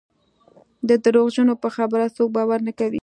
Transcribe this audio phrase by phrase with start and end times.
[0.89, 2.99] د درواغجن په خبره څوک باور نه کوي.